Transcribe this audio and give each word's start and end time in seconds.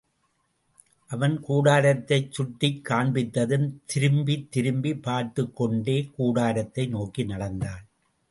அவன் 1.07 1.43
கூடாரத்தைச் 1.49 2.31
சுட்டிக் 2.31 2.87
காண்பித்ததும், 2.89 3.73
திரும்பித் 3.85 4.51
திரும்பிப் 4.51 5.03
பார்த்துக் 5.03 5.55
கொண்டே 5.55 6.09
கூடாரத்தை 6.15 6.87
நோக்கி 6.87 7.23
நடந்தாள். 7.23 7.83